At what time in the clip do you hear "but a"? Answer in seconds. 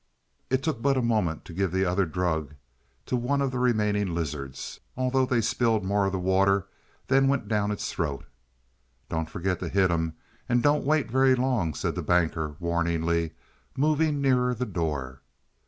0.81-1.01